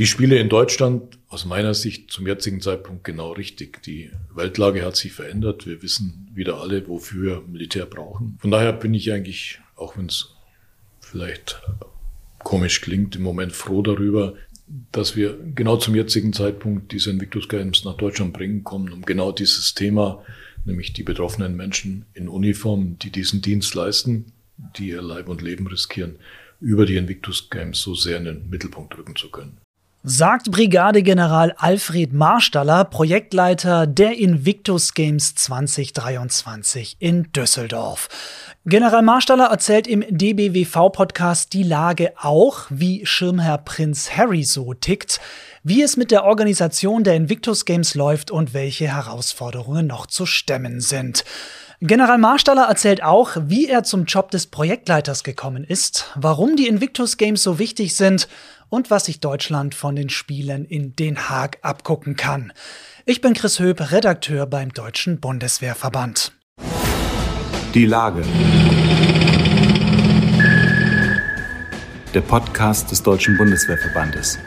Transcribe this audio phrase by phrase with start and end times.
[0.00, 3.80] Die Spiele in Deutschland aus meiner Sicht zum jetzigen Zeitpunkt genau richtig.
[3.84, 5.68] Die Weltlage hat sich verändert.
[5.68, 8.36] Wir wissen wieder alle, wofür Militär brauchen.
[8.40, 10.34] Von daher bin ich eigentlich, auch wenn es
[10.98, 11.62] vielleicht
[12.40, 14.34] komisch klingt, im Moment froh darüber,
[14.90, 19.30] dass wir genau zum jetzigen Zeitpunkt diese Invictus Games nach Deutschland bringen kommen, um genau
[19.30, 20.24] dieses Thema,
[20.64, 24.32] nämlich die betroffenen Menschen in Uniform, die diesen Dienst leisten,
[24.76, 26.16] die ihr Leib und Leben riskieren,
[26.60, 29.63] über die Invictus Games so sehr in den Mittelpunkt rücken zu können
[30.06, 38.10] sagt Brigadegeneral Alfred Marstaller, Projektleiter der Invictus Games 2023 in Düsseldorf.
[38.66, 45.22] General Marstaller erzählt im DBWV-Podcast die Lage auch, wie Schirmherr Prinz Harry so tickt,
[45.62, 50.82] wie es mit der Organisation der Invictus Games läuft und welche Herausforderungen noch zu stemmen
[50.82, 51.24] sind.
[51.80, 57.16] General Marstaller erzählt auch, wie er zum Job des Projektleiters gekommen ist, warum die Invictus
[57.16, 58.28] Games so wichtig sind
[58.68, 62.52] und was sich Deutschland von den Spielen in Den Haag abgucken kann.
[63.06, 66.32] Ich bin Chris Höp, Redakteur beim Deutschen Bundeswehrverband.
[67.74, 68.22] Die Lage.
[72.14, 74.38] Der Podcast des Deutschen Bundeswehrverbandes.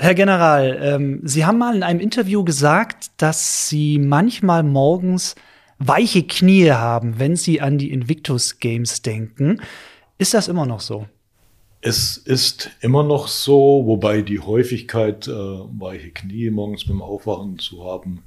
[0.00, 5.34] Herr General, ähm, Sie haben mal in einem Interview gesagt, dass Sie manchmal morgens
[5.78, 9.60] weiche Knie haben, wenn Sie an die Invictus Games denken.
[10.18, 11.06] Ist das immer noch so?
[11.80, 17.84] Es ist immer noch so, wobei die Häufigkeit, äh, weiche Knie morgens beim Aufwachen zu
[17.84, 18.24] haben,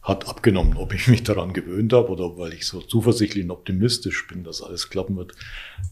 [0.00, 0.76] hat abgenommen.
[0.78, 4.62] Ob ich mich daran gewöhnt habe oder weil ich so zuversichtlich und optimistisch bin, dass
[4.62, 5.32] alles klappen wird,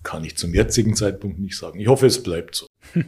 [0.03, 1.81] kann ich zum jetzigen Zeitpunkt nicht sagen.
[1.81, 2.67] Ich hoffe, es bleibt so.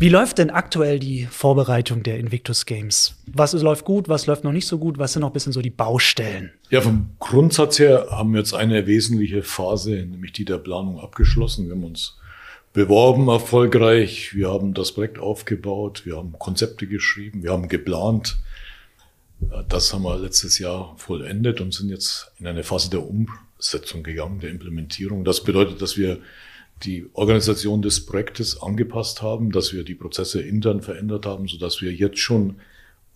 [0.00, 3.16] Wie läuft denn aktuell die Vorbereitung der Invictus Games?
[3.26, 4.96] Was läuft gut, was läuft noch nicht so gut?
[4.96, 6.52] Was sind noch ein bisschen so die Baustellen?
[6.70, 11.66] Ja, vom Grundsatz her haben wir jetzt eine wesentliche Phase, nämlich die der Planung abgeschlossen.
[11.66, 12.16] Wir haben uns
[12.72, 18.38] beworben erfolgreich, wir haben das Projekt aufgebaut, wir haben Konzepte geschrieben, wir haben geplant.
[19.68, 24.38] Das haben wir letztes Jahr vollendet und sind jetzt in eine Phase der Umsetzung gegangen,
[24.38, 25.24] der Implementierung.
[25.24, 26.18] Das bedeutet, dass wir
[26.82, 31.82] die Organisation des Projektes angepasst haben, dass wir die Prozesse intern verändert haben, so dass
[31.82, 32.60] wir jetzt schon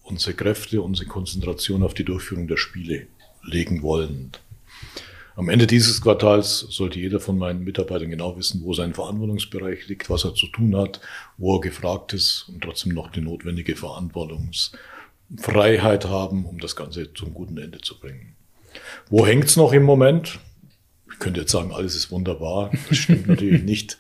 [0.03, 3.07] unsere Kräfte, unsere Konzentration auf die Durchführung der Spiele
[3.45, 4.33] legen wollen.
[5.35, 10.11] Am Ende dieses Quartals sollte jeder von meinen Mitarbeitern genau wissen, wo sein Verantwortungsbereich liegt,
[10.11, 11.01] was er zu tun hat,
[11.39, 17.33] wo er gefragt ist und trotzdem noch die notwendige Verantwortungsfreiheit haben, um das Ganze zum
[17.33, 18.35] guten Ende zu bringen.
[19.09, 20.39] Wo hängt's noch im Moment?
[21.23, 22.71] Könnte jetzt sagen, alles ist wunderbar.
[22.89, 23.97] Das stimmt natürlich nicht.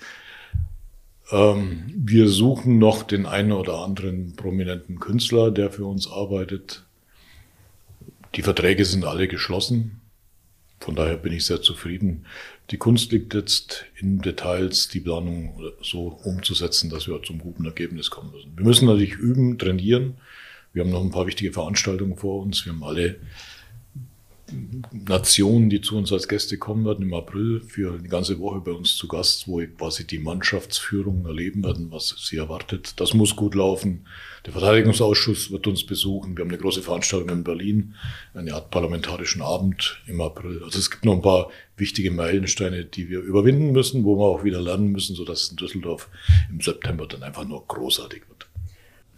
[1.30, 6.84] Ähm, wir suchen noch den einen oder anderen prominenten Künstler, der für uns arbeitet.
[8.34, 10.00] Die Verträge sind alle geschlossen.
[10.80, 12.26] Von daher bin ich sehr zufrieden.
[12.72, 18.10] Die Kunst liegt jetzt in Details, die Planung so umzusetzen, dass wir zum guten Ergebnis
[18.10, 18.52] kommen müssen.
[18.56, 20.14] Wir müssen natürlich üben, trainieren.
[20.72, 22.64] Wir haben noch ein paar wichtige Veranstaltungen vor uns.
[22.64, 23.20] Wir haben alle
[25.08, 28.72] Nationen, die zu uns als Gäste kommen werden im April für eine ganze Woche bei
[28.72, 32.94] uns zu Gast, wo quasi die Mannschaftsführung erleben werden, was sie erwartet.
[32.96, 34.06] Das muss gut laufen.
[34.46, 36.36] Der Verteidigungsausschuss wird uns besuchen.
[36.36, 37.94] Wir haben eine große Veranstaltung in Berlin,
[38.34, 40.62] eine Art parlamentarischen Abend im April.
[40.64, 44.44] Also es gibt noch ein paar wichtige Meilensteine, die wir überwinden müssen, wo wir auch
[44.44, 46.08] wieder lernen müssen, sodass es in Düsseldorf
[46.50, 48.51] im September dann einfach nur großartig wird.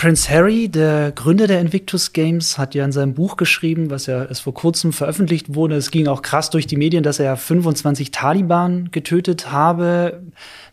[0.05, 4.27] Prince Harry, der Gründer der Invictus Games, hat ja in seinem Buch geschrieben, was ja
[4.27, 5.77] erst vor kurzem veröffentlicht wurde.
[5.77, 10.23] Es ging auch krass durch die Medien, dass er 25 Taliban getötet habe.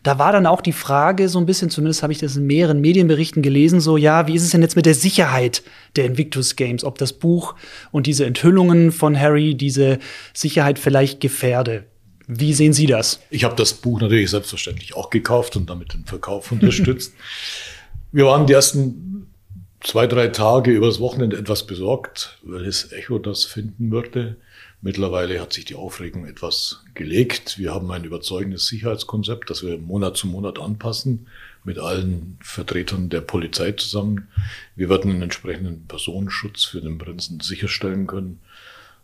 [0.02, 2.82] Da war dann auch die Frage, so ein bisschen, zumindest habe ich das in mehreren
[2.82, 5.62] Medienberichten gelesen, so, ja, wie ist es denn jetzt mit der Sicherheit
[5.96, 6.84] der Invictus Games?
[6.84, 7.54] Ob das Buch
[7.90, 9.98] und diese Enthüllungen von Harry diese
[10.34, 11.84] Sicherheit vielleicht gefährde?
[12.26, 13.20] Wie sehen Sie das?
[13.30, 17.14] Ich habe das Buch natürlich selbstverständlich auch gekauft und damit den Verkauf unterstützt.
[18.14, 19.32] Wir waren die ersten
[19.80, 24.36] zwei, drei Tage übers Wochenende etwas besorgt, welches Echo das finden würde.
[24.82, 27.56] Mittlerweile hat sich die Aufregung etwas gelegt.
[27.56, 31.26] Wir haben ein überzeugendes Sicherheitskonzept, das wir Monat zu Monat anpassen,
[31.64, 34.28] mit allen Vertretern der Polizei zusammen.
[34.76, 38.40] Wir werden einen entsprechenden Personenschutz für den Prinzen sicherstellen können,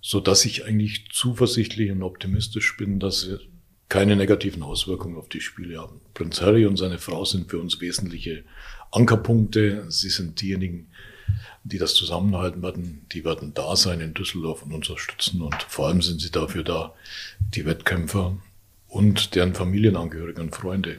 [0.03, 3.41] so dass ich eigentlich zuversichtlich und optimistisch bin, dass wir
[3.89, 6.01] keine negativen Auswirkungen auf die Spiele haben.
[6.15, 8.45] Prinz Harry und seine Frau sind für uns wesentliche
[8.91, 9.91] Ankerpunkte.
[9.91, 10.89] Sie sind diejenigen,
[11.65, 13.07] die das zusammenhalten werden.
[13.13, 15.41] Die werden da sein in Düsseldorf und unterstützen.
[15.41, 16.95] Und vor allem sind sie dafür da,
[17.55, 18.37] die Wettkämpfer
[18.89, 20.99] und deren Familienangehörigen und Freunde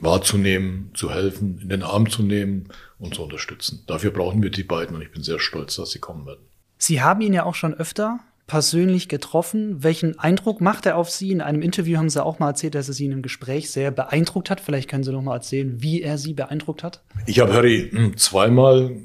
[0.00, 2.68] wahrzunehmen, zu helfen, in den Arm zu nehmen
[2.98, 3.84] und zu unterstützen.
[3.86, 6.40] Dafür brauchen wir die beiden und ich bin sehr stolz, dass sie kommen werden.
[6.78, 9.84] Sie haben ihn ja auch schon öfter persönlich getroffen.
[9.84, 11.30] Welchen Eindruck macht er auf Sie?
[11.30, 13.92] In einem Interview haben Sie auch mal erzählt, dass es Sie in einem Gespräch sehr
[13.92, 14.60] beeindruckt hat.
[14.60, 17.00] Vielleicht können Sie noch mal erzählen, wie er Sie beeindruckt hat.
[17.26, 18.96] Ich habe Harry hm, zweimal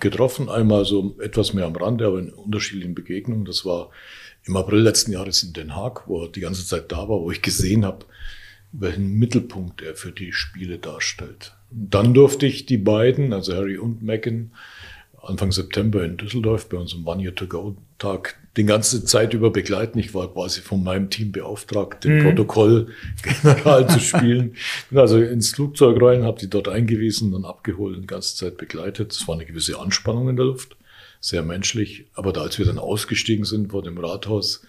[0.00, 3.44] getroffen, einmal so etwas mehr am Rande, aber in unterschiedlichen Begegnungen.
[3.44, 3.90] Das war
[4.44, 7.30] im April letzten Jahres in Den Haag, wo er die ganze Zeit da war, wo
[7.30, 8.06] ich gesehen habe,
[8.72, 11.54] welchen Mittelpunkt er für die Spiele darstellt.
[11.70, 14.52] Dann durfte ich die beiden, also Harry und Megan,
[15.28, 19.98] Anfang September in Düsseldorf bei unserem One-Year-to-Go-Tag die ganze Zeit über begleiten.
[19.98, 22.22] Ich war quasi von meinem Team beauftragt, den mhm.
[22.24, 24.54] Protokollgeneral zu spielen.
[24.90, 28.56] Bin also ins Flugzeug rein, habe die dort eingewiesen, dann abgeholt und die ganze Zeit
[28.56, 29.12] begleitet.
[29.12, 30.76] Es war eine gewisse Anspannung in der Luft,
[31.20, 32.06] sehr menschlich.
[32.14, 34.62] Aber da, als wir dann ausgestiegen sind vor dem Rathaus,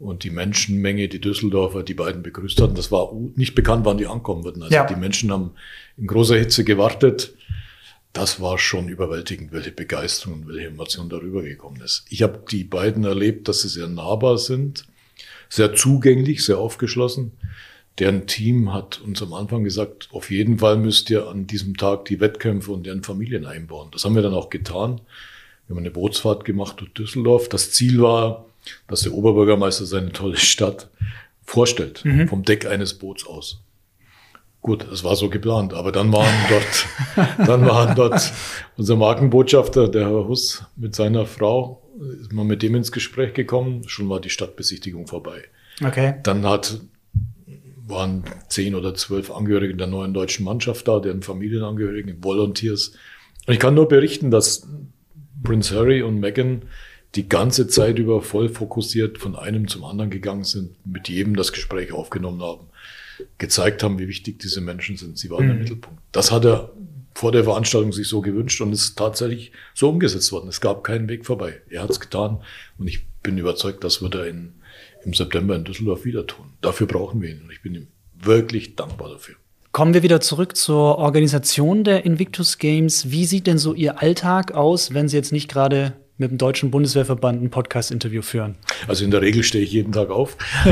[0.00, 4.06] und die Menschenmenge, die Düsseldorfer, die beiden begrüßt hatten, das war nicht bekannt, wann die
[4.06, 4.62] ankommen würden.
[4.62, 4.86] Also ja.
[4.86, 5.50] die Menschen haben
[5.98, 7.34] in großer Hitze gewartet.
[8.12, 12.04] Das war schon überwältigend, welche Begeisterung und welche Emotion darüber gekommen ist.
[12.08, 14.84] Ich habe die beiden erlebt, dass sie sehr nahbar sind,
[15.48, 17.32] sehr zugänglich, sehr aufgeschlossen.
[17.98, 22.06] Deren Team hat uns am Anfang gesagt, auf jeden Fall müsst ihr an diesem Tag
[22.06, 23.90] die Wettkämpfe und deren Familien einbauen.
[23.92, 25.00] Das haben wir dann auch getan.
[25.66, 27.48] Wir haben eine Bootsfahrt gemacht durch Düsseldorf.
[27.48, 28.46] Das Ziel war,
[28.88, 30.88] dass der Oberbürgermeister seine tolle Stadt
[31.44, 32.28] vorstellt, mhm.
[32.28, 33.60] vom Deck eines Boots aus.
[34.62, 38.32] Gut, das war so geplant, aber dann waren dort, dann waren dort
[38.76, 41.82] unser Markenbotschafter, der Herr Huss, mit seiner Frau,
[42.20, 45.44] ist man mit dem ins Gespräch gekommen, schon war die Stadtbesichtigung vorbei.
[45.82, 46.16] Okay.
[46.22, 46.78] Dann hat,
[47.86, 52.92] waren zehn oder zwölf Angehörige der neuen deutschen Mannschaft da, deren Familienangehörigen, Volunteers.
[53.46, 54.68] Und ich kann nur berichten, dass
[55.42, 56.62] Prince Harry und Meghan
[57.14, 61.52] die ganze Zeit über voll fokussiert von einem zum anderen gegangen sind, mit jedem das
[61.52, 62.68] Gespräch aufgenommen haben,
[63.38, 65.18] gezeigt haben, wie wichtig diese Menschen sind.
[65.18, 65.48] Sie waren mhm.
[65.48, 66.00] der Mittelpunkt.
[66.12, 66.72] Das hat er
[67.14, 70.48] vor der Veranstaltung sich so gewünscht und es ist tatsächlich so umgesetzt worden.
[70.48, 71.60] Es gab keinen Weg vorbei.
[71.68, 72.40] Er hat es getan
[72.78, 74.54] und ich bin überzeugt, das wird er in,
[75.04, 76.46] im September in Düsseldorf wieder tun.
[76.60, 77.88] Dafür brauchen wir ihn und ich bin ihm
[78.22, 79.36] wirklich dankbar dafür.
[79.72, 83.10] Kommen wir wieder zurück zur Organisation der Invictus Games.
[83.10, 86.70] Wie sieht denn so Ihr Alltag aus, wenn Sie jetzt nicht gerade mit dem Deutschen
[86.70, 88.56] Bundeswehrverband ein Podcast-Interview führen?
[88.86, 90.36] Also in der Regel stehe ich jeden Tag auf.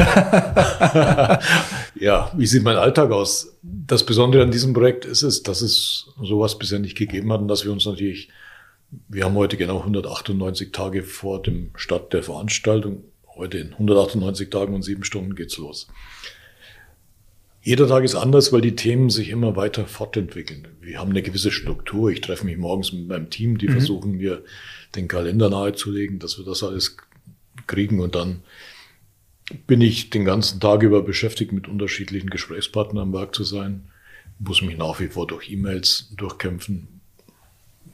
[1.95, 3.57] ja, wie sieht mein Alltag aus?
[3.63, 7.49] Das Besondere an diesem Projekt ist es, dass es sowas bisher nicht gegeben hat und
[7.49, 8.29] dass wir uns natürlich,
[9.09, 13.05] wir haben heute genau 198 Tage vor dem Start der Veranstaltung.
[13.35, 15.89] Heute in 198 Tagen und sieben Stunden geht's los.
[17.69, 20.69] Jeder Tag ist anders, weil die Themen sich immer weiter fortentwickeln.
[20.81, 22.11] Wir haben eine gewisse Struktur.
[22.11, 23.73] Ich treffe mich morgens mit meinem Team, die mhm.
[23.73, 24.43] versuchen mir
[24.97, 26.97] den Kalender nahezulegen, dass wir das alles
[27.67, 28.41] kriegen und dann
[29.67, 33.91] bin ich den ganzen Tag über beschäftigt, mit unterschiedlichen Gesprächspartnern am Werk zu sein,
[34.39, 36.89] muss mich nach wie vor durch E-Mails durchkämpfen,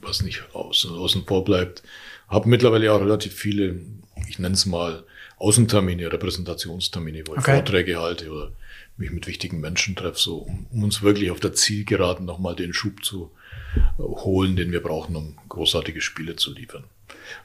[0.01, 1.83] was nicht außen, außen vor bleibt.
[2.29, 3.81] Habe mittlerweile auch relativ viele,
[4.29, 5.03] ich nenne es mal,
[5.37, 7.55] Außentermine, Repräsentationstermine, wo ich okay.
[7.55, 8.51] Vorträge halte oder
[8.97, 12.73] mich mit wichtigen Menschen treffe, so, um, um uns wirklich auf der Zielgeraden nochmal den
[12.73, 13.31] Schub zu
[13.75, 16.85] äh, holen, den wir brauchen, um großartige Spiele zu liefern.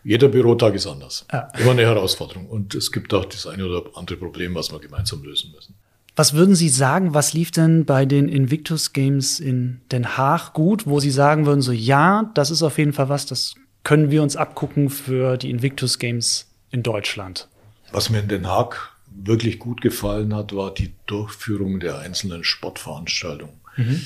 [0.05, 1.27] Jeder Bürotag ist anders.
[1.33, 1.51] Ja.
[1.59, 2.47] Immer eine Herausforderung.
[2.47, 5.75] Und es gibt auch das eine oder andere Problem, was wir gemeinsam lösen müssen.
[6.17, 10.87] Was würden Sie sagen, was lief denn bei den Invictus Games in Den Haag gut,
[10.87, 13.55] wo Sie sagen würden, so ja, das ist auf jeden Fall was, das
[13.85, 17.49] können wir uns abgucken für die Invictus Games in Deutschland?
[17.93, 18.93] Was mir in Den Haag
[19.27, 23.61] wirklich gut gefallen hat, war die Durchführung der einzelnen Sportveranstaltungen.
[23.77, 24.01] Mhm.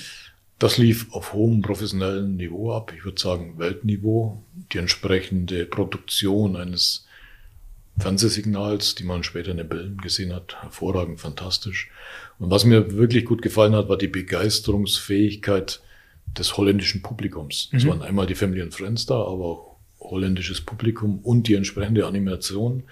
[0.59, 4.43] Das lief auf hohem professionellen Niveau ab, ich würde sagen Weltniveau.
[4.73, 7.07] Die entsprechende Produktion eines
[7.99, 11.91] Fernsehsignals, die man später in den Bildern gesehen hat, hervorragend, fantastisch.
[12.39, 15.81] Und was mir wirklich gut gefallen hat, war die Begeisterungsfähigkeit
[16.37, 17.69] des holländischen Publikums.
[17.73, 17.89] Es mhm.
[17.91, 22.85] waren einmal die Family and Friends da, aber auch holländisches Publikum und die entsprechende Animation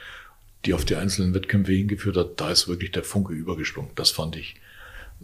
[0.65, 3.91] die auf die einzelnen Wettkämpfe hingeführt hat, da ist wirklich der Funke übergesprungen.
[3.95, 4.57] Das fand ich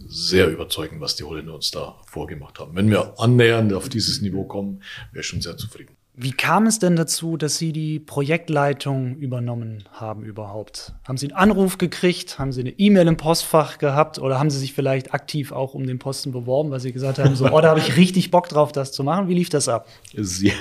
[0.07, 2.75] sehr überzeugend, was die Holländer uns da vorgemacht haben.
[2.75, 4.81] Wenn wir annähernd auf dieses Niveau kommen,
[5.11, 5.95] wäre ich schon sehr zufrieden.
[6.21, 10.93] Wie kam es denn dazu, dass Sie die Projektleitung übernommen haben überhaupt?
[11.07, 12.39] Haben Sie einen Anruf gekriegt?
[12.39, 14.19] Haben Sie eine E-Mail im Postfach gehabt?
[14.19, 17.37] Oder haben Sie sich vielleicht aktiv auch um den Posten beworben, weil Sie gesagt haben,
[17.37, 19.29] so, oh, da habe ich richtig Bock drauf, das zu machen?
[19.29, 19.87] Wie lief das ab?
[20.13, 20.51] Sie,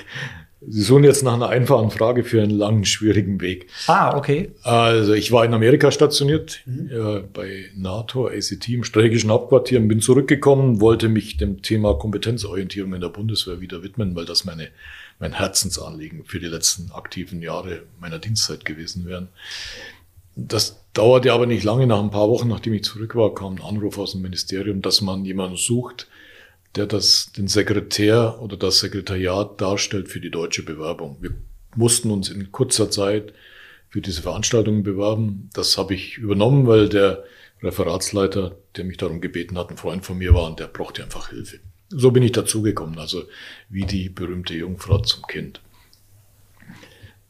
[0.61, 3.69] Sie suchen jetzt nach einer einfachen Frage für einen langen, schwierigen Weg.
[3.87, 4.51] Ah, okay.
[4.63, 6.91] Also ich war in Amerika stationiert, mhm.
[6.91, 12.93] äh, bei NATO, ACT im strategischen Hauptquartier und bin zurückgekommen, wollte mich dem Thema Kompetenzorientierung
[12.95, 14.69] in der Bundeswehr wieder widmen, weil das meine,
[15.21, 19.29] mein Herzensanliegen für die letzten aktiven Jahre meiner Dienstzeit gewesen wären.
[20.35, 21.87] Das dauerte aber nicht lange.
[21.87, 25.01] Nach ein paar Wochen, nachdem ich zurück war, kam ein Anruf aus dem Ministerium, dass
[25.01, 26.09] man jemanden sucht,
[26.77, 31.19] der das, den Sekretär oder das Sekretariat darstellt für die deutsche Bewerbung.
[31.21, 31.35] Wir
[31.77, 33.33] mussten uns in kurzer Zeit
[33.89, 35.51] für diese Veranstaltungen beworben.
[35.55, 37.25] Das habe ich übernommen, weil der
[37.63, 41.31] Referatsleiter, der mich darum gebeten hat, ein Freund von mir war und der brauchte einfach
[41.31, 41.59] Hilfe.
[41.89, 43.25] So bin ich dazugekommen, also
[43.71, 45.61] wie die berühmte Jungfrau zum Kind.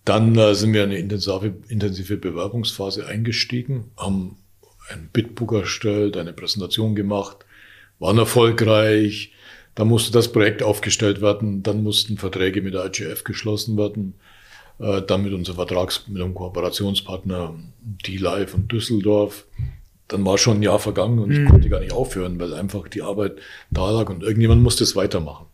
[0.04, 4.37] Dann äh, sind wir in eine intensive, intensive Bewerbungsphase eingestiegen, haben
[4.90, 7.45] ein Bitbook erstellt, eine Präsentation gemacht,
[7.99, 9.33] waren erfolgreich.
[9.75, 14.14] Dann musste das Projekt aufgestellt werden, dann mussten Verträge mit der IGF geschlossen werden,
[14.81, 19.45] äh, dann mit unserem Vertrags, mit einem Kooperationspartner D-Live und Düsseldorf.
[20.09, 21.49] Dann war schon ein Jahr vergangen und ich mhm.
[21.49, 23.37] konnte gar nicht aufhören, weil einfach die Arbeit
[23.71, 25.47] da lag und irgendjemand musste es weitermachen.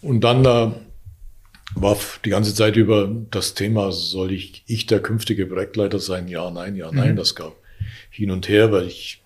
[0.00, 0.72] Und dann äh,
[1.74, 6.28] war die ganze Zeit über das Thema, soll ich, ich der künftige Projektleiter sein?
[6.28, 7.12] Ja, nein, ja, nein.
[7.12, 7.16] Mhm.
[7.16, 7.56] Das gab
[8.10, 9.21] hin und her, weil ich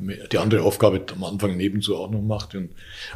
[0.00, 2.58] die andere Aufgabe am Anfang nebenzu auch noch machte.
[2.58, 2.70] Und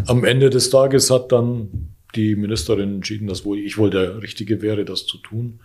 [0.06, 4.62] am Ende des Tages hat dann die Ministerin entschieden, dass wohl ich wohl der Richtige
[4.62, 5.60] wäre, das zu tun.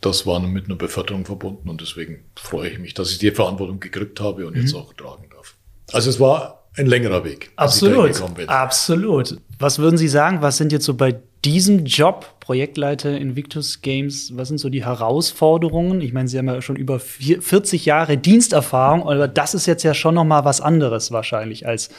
[0.00, 3.80] Das war mit einer Beförderung verbunden und deswegen freue ich mich, dass ich die Verantwortung
[3.80, 4.62] gekriegt habe und mhm.
[4.62, 5.56] jetzt auch tragen darf.
[5.92, 7.50] Also es war ein längerer Weg.
[7.56, 8.20] Absolut.
[8.48, 9.36] Absolut.
[9.58, 10.40] Was würden Sie sagen?
[10.40, 16.00] Was sind jetzt so bei diesem Job, Projektleiter Invictus Games, was sind so die Herausforderungen?
[16.00, 19.94] Ich meine, Sie haben ja schon über 40 Jahre Diensterfahrung, aber das ist jetzt ja
[19.94, 21.90] schon noch mal was anderes wahrscheinlich als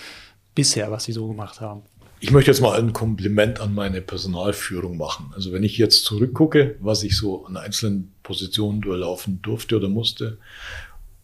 [0.54, 1.84] bisher, was Sie so gemacht haben.
[2.20, 5.32] Ich möchte jetzt mal ein Kompliment an meine Personalführung machen.
[5.34, 10.38] Also wenn ich jetzt zurückgucke, was ich so an einzelnen Positionen durchlaufen durfte oder musste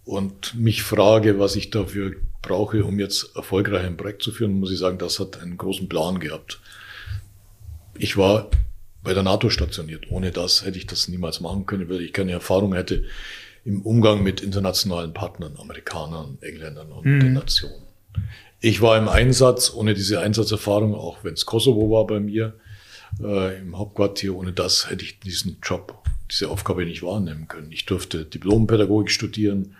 [0.05, 4.71] und mich frage, was ich dafür brauche, um jetzt erfolgreich ein Projekt zu führen, muss
[4.71, 6.61] ich sagen, das hat einen großen Plan gehabt.
[7.97, 8.49] Ich war
[9.07, 10.11] bei der NATO stationiert.
[10.11, 13.05] Ohne das hätte ich das niemals machen können, weil ich keine Erfahrung hätte
[13.63, 17.19] im Umgang mit internationalen Partnern, Amerikanern, Engländern und mhm.
[17.21, 17.83] den Nationen.
[18.59, 22.55] Ich war im Einsatz, ohne diese Einsatzerfahrung, auch wenn es Kosovo war bei mir,
[23.23, 27.71] äh, im Hauptquartier, ohne das hätte ich diesen Job, diese Aufgabe nicht wahrnehmen können.
[27.71, 29.77] Ich durfte Diplompädagogik studieren,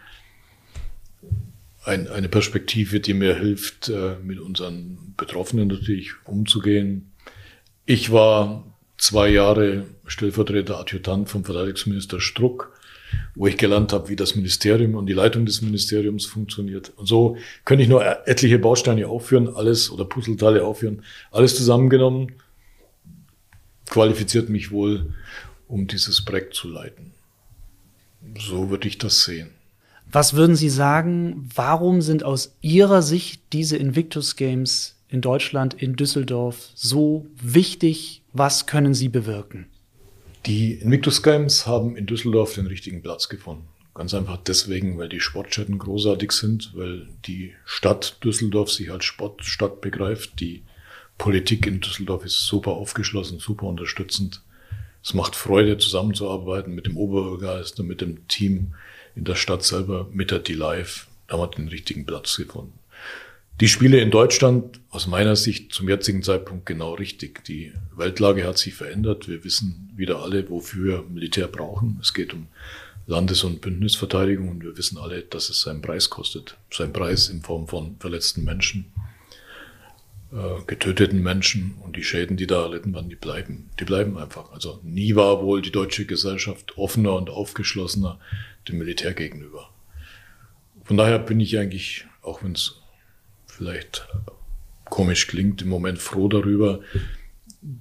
[1.84, 7.12] ein, eine Perspektive, die mir hilft, äh, mit unseren Betroffenen natürlich umzugehen.
[7.86, 8.64] Ich war
[8.98, 12.72] zwei Jahre Stellvertreter Adjutant vom Verteidigungsminister Struck,
[13.36, 16.92] wo ich gelernt habe, wie das Ministerium und die Leitung des Ministeriums funktioniert.
[16.98, 22.34] Und so könnte ich nur etliche Bausteine aufführen, alles oder Puzzleteile aufführen, alles zusammengenommen,
[23.90, 25.14] qualifiziert mich wohl,
[25.68, 27.14] um dieses Projekt zu leiten.
[28.40, 29.52] So würde ich das sehen.
[30.12, 35.96] Was würden Sie sagen, warum sind aus Ihrer Sicht diese Invictus Games in Deutschland, in
[35.96, 38.22] Düsseldorf so wichtig?
[38.40, 39.66] Was können sie bewirken?
[40.46, 43.68] Die Invictus Games haben in Düsseldorf den richtigen Platz gefunden.
[43.96, 49.82] Ganz einfach deswegen, weil die Sportstätten großartig sind, weil die Stadt Düsseldorf sich als Sportstadt
[49.82, 50.40] begreift.
[50.40, 50.62] Die
[51.18, 54.44] Politik in Düsseldorf ist super aufgeschlossen, super unterstützend.
[55.04, 58.76] Es macht Freude, zusammenzuarbeiten mit dem Oberbürgermeister, mit dem Team
[59.16, 61.08] in der Stadt selber, mit der D-Live.
[61.26, 62.78] Da haben wir den richtigen Platz gefunden.
[63.60, 67.44] Die Spiele in Deutschland aus meiner Sicht zum jetzigen Zeitpunkt genau richtig.
[67.46, 69.28] Die Weltlage hat sich verändert.
[69.28, 71.98] Wir wissen wieder alle, wofür Militär brauchen.
[72.00, 72.50] Es geht um
[73.08, 76.56] Landes- und Bündnisverteidigung und wir wissen alle, dass es seinen Preis kostet.
[76.72, 78.86] Sein Preis in Form von verletzten Menschen,
[80.32, 83.72] äh, getöteten Menschen und die Schäden, die da erlitten werden, die bleiben.
[83.80, 84.52] Die bleiben einfach.
[84.52, 88.20] Also nie war wohl die deutsche Gesellschaft offener und aufgeschlossener
[88.68, 89.72] dem Militär gegenüber.
[90.84, 92.76] Von daher bin ich eigentlich, auch wenn es
[93.58, 94.08] vielleicht
[94.86, 96.80] komisch klingt, im Moment froh darüber,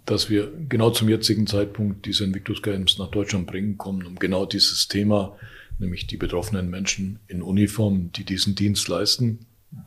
[0.05, 4.47] dass wir genau zum jetzigen Zeitpunkt diese Invictus Games nach Deutschland bringen kommen, um genau
[4.47, 5.37] dieses Thema,
[5.79, 9.41] nämlich die betroffenen Menschen in Uniform, die diesen Dienst leisten,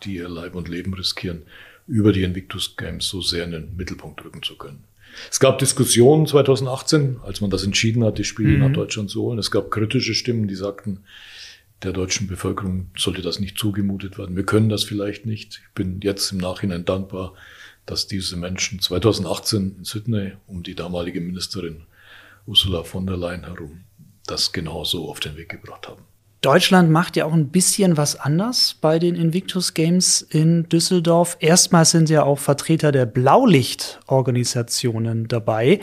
[0.03, 1.43] die ihr Leib und Leben riskieren,
[1.87, 4.83] über die Invictus Games so sehr in den Mittelpunkt rücken zu können.
[5.31, 8.59] Es gab Diskussionen 2018, als man das entschieden hat, die Spiele mhm.
[8.59, 9.39] nach Deutschland zu holen.
[9.39, 10.99] Es gab kritische Stimmen, die sagten,
[11.83, 14.35] der deutschen Bevölkerung sollte das nicht zugemutet werden.
[14.35, 15.61] Wir können das vielleicht nicht.
[15.63, 17.33] Ich bin jetzt im Nachhinein dankbar,
[17.85, 21.83] dass diese Menschen 2018 in Sydney um die damalige Ministerin
[22.45, 23.81] Ursula von der Leyen herum
[24.25, 26.03] das genauso auf den Weg gebracht haben.
[26.41, 31.35] Deutschland macht ja auch ein bisschen was anders bei den Invictus Games in Düsseldorf.
[31.41, 35.81] Erstmal sind ja auch Vertreter der Blaulichtorganisationen dabei.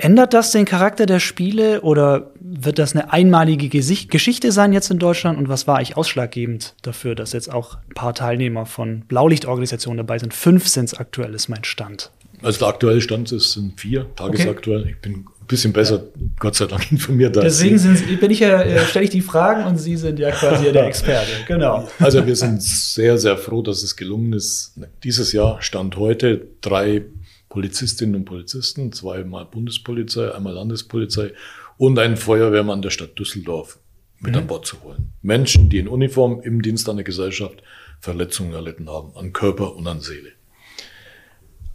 [0.00, 4.90] Ändert das den Charakter der Spiele oder wird das eine einmalige Gesicht Geschichte sein jetzt
[4.90, 5.38] in Deutschland?
[5.38, 10.18] Und was war eigentlich ausschlaggebend dafür, dass jetzt auch ein paar Teilnehmer von Blaulichtorganisationen dabei
[10.18, 10.32] sind?
[10.32, 12.10] Fünf sind es aktuell, ist mein Stand.
[12.40, 14.80] Also der aktuelle Stand ist, sind vier, tagesaktuell.
[14.80, 14.90] Okay.
[14.92, 16.26] Ich bin ein bisschen besser, ja.
[16.38, 17.36] Gott sei Dank, informiert.
[17.36, 20.72] Deswegen sind, bin ich ja, äh, stelle ich die Fragen und Sie sind ja quasi
[20.72, 21.44] der Experte.
[21.46, 21.86] Genau.
[21.98, 24.72] Also wir sind sehr, sehr froh, dass es gelungen ist,
[25.04, 27.02] dieses Jahr, Stand heute, drei
[27.50, 31.32] Polizistinnen und Polizisten, zweimal Bundespolizei, einmal Landespolizei
[31.76, 33.80] und einen Feuerwehrmann der Stadt Düsseldorf
[34.20, 34.38] mit mhm.
[34.38, 35.12] an Bord zu holen.
[35.20, 37.62] Menschen, die in Uniform im Dienst an der Gesellschaft
[37.98, 40.30] Verletzungen erlitten haben, an Körper und an Seele.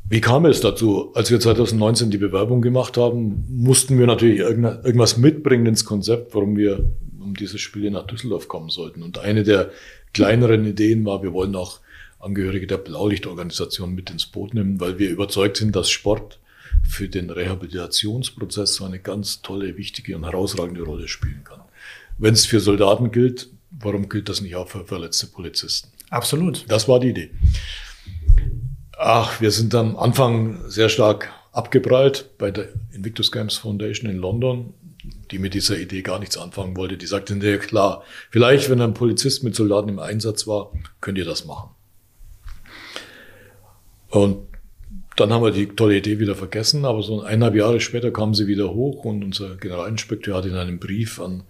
[0.07, 1.11] Wie kam es dazu?
[1.13, 6.55] Als wir 2019 die Bewerbung gemacht haben, mussten wir natürlich irgendwas mitbringen ins Konzept, warum
[6.55, 6.85] wir
[7.19, 9.03] um diese Spiele nach Düsseldorf kommen sollten.
[9.03, 9.71] Und eine der
[10.13, 11.79] kleineren Ideen war, wir wollen auch
[12.25, 16.39] Angehörige der Blaulichtorganisation mit ins Boot nehmen, weil wir überzeugt sind, dass Sport
[16.83, 21.61] für den Rehabilitationsprozess so eine ganz tolle, wichtige und herausragende Rolle spielen kann.
[22.17, 25.89] Wenn es für Soldaten gilt, warum gilt das nicht auch für verletzte Polizisten?
[26.09, 26.65] Absolut.
[26.67, 27.31] Das war die Idee.
[28.97, 34.73] Ach, wir sind am Anfang sehr stark abgeprallt bei der Invictus Games Foundation in London,
[35.31, 36.97] die mit dieser Idee gar nichts anfangen wollte.
[36.97, 41.25] Die sagte, ja klar, vielleicht, wenn ein Polizist mit Soldaten im Einsatz war, könnt ihr
[41.25, 41.74] das machen.
[44.15, 44.47] Und
[45.17, 48.47] dann haben wir die tolle Idee wieder vergessen, aber so eineinhalb Jahre später kam sie
[48.47, 51.43] wieder hoch und unser Generalinspekteur hat in einem Brief an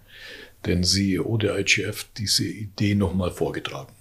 [0.66, 3.92] den CEO der IGF diese Idee nochmal vorgetragen.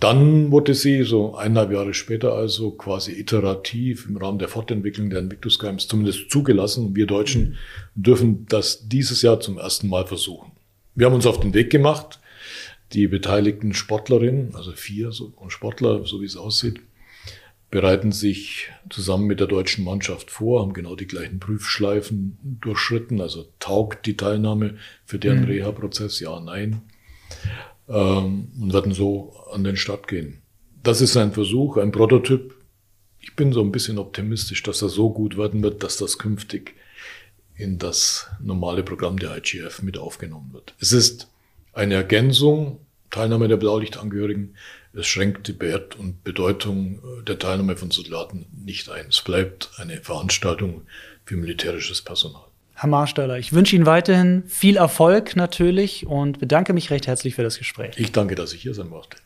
[0.00, 5.18] Dann wurde sie so eineinhalb Jahre später also quasi iterativ im Rahmen der Fortentwicklung der
[5.18, 6.96] Invictus Games zumindest zugelassen.
[6.96, 7.56] Wir Deutschen
[7.94, 10.52] dürfen das dieses Jahr zum ersten Mal versuchen.
[10.94, 12.20] Wir haben uns auf den Weg gemacht.
[12.94, 15.12] Die beteiligten Sportlerinnen, also vier
[15.48, 16.80] Sportler, so wie es aussieht,
[17.74, 23.20] bereiten sich zusammen mit der deutschen Mannschaft vor, haben genau die gleichen Prüfschleifen durchschritten.
[23.20, 25.46] Also taugt die Teilnahme für deren mhm.
[25.46, 26.20] Reha-Prozess?
[26.20, 26.82] Ja, nein
[27.88, 30.42] ähm, und werden so an den Start gehen.
[30.82, 32.54] Das ist ein Versuch, ein Prototyp.
[33.20, 36.74] Ich bin so ein bisschen optimistisch, dass er so gut werden wird, dass das künftig
[37.56, 40.74] in das normale Programm der IGF mit aufgenommen wird.
[40.78, 41.30] Es ist
[41.72, 42.80] eine Ergänzung,
[43.14, 44.56] Teilnahme der Blaulichtangehörigen.
[44.92, 49.06] Es schränkt die Wert und Bedeutung der Teilnahme von Soldaten nicht ein.
[49.08, 50.82] Es bleibt eine Veranstaltung
[51.24, 52.42] für militärisches Personal.
[52.74, 57.44] Herr Marsteller, ich wünsche Ihnen weiterhin viel Erfolg natürlich und bedanke mich recht herzlich für
[57.44, 57.94] das Gespräch.
[57.98, 59.16] Ich danke, dass ich hier sein durfte.